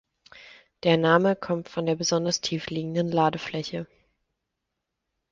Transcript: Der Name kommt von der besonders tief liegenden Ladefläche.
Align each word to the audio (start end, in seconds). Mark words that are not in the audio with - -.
Der 0.81 0.97
Name 0.97 1.35
kommt 1.35 1.69
von 1.69 1.85
der 1.85 1.93
besonders 1.95 2.41
tief 2.41 2.71
liegenden 2.71 3.11
Ladefläche. 3.11 3.85